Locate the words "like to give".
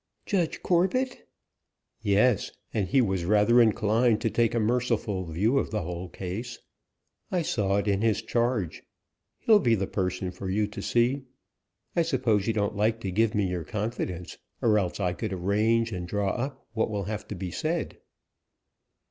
12.75-13.35